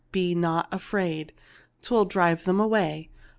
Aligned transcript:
Be 0.11 0.33
not 0.33 0.67
afraid. 0.71 1.31
'Twill 1.83 2.05
drive 2.05 2.43
them 2.45 2.59
away. 2.59 3.11